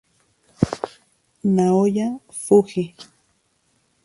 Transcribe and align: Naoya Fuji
Naoya 1.55 2.09
Fuji 2.41 2.85